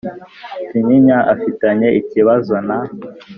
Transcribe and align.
Kinyinya 0.69 1.17
Afitanye 1.33 1.87
ikibazo 1.99 2.55
na 2.67 2.77